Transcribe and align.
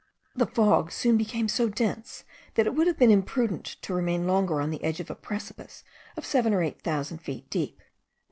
This 0.35 0.49
fog 0.49 0.91
soon 0.91 1.15
became 1.15 1.47
so 1.47 1.69
dense 1.69 2.23
that 2.55 2.65
it 2.65 2.73
would 2.73 2.87
have 2.87 2.97
been 2.97 3.11
imprudent 3.11 3.65
to 3.83 3.93
remain 3.93 4.25
longer 4.25 4.59
on 4.59 4.71
the 4.71 4.83
edge 4.83 4.99
of 4.99 5.11
a 5.11 5.15
precipice 5.15 5.83
of 6.17 6.25
seven 6.25 6.55
or 6.55 6.63
eight 6.63 6.81
thousand 6.81 7.19
feet 7.19 7.51
deep. 7.51 7.79